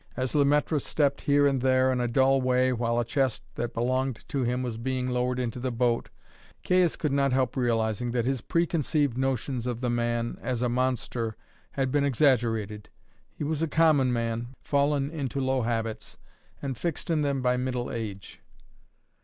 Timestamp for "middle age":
17.55-18.41